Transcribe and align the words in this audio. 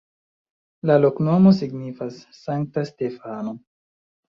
La 0.91 0.95
loknomo 1.03 1.53
signifas: 1.59 2.21
Sankta 2.41 2.87
Stefano. 2.95 3.61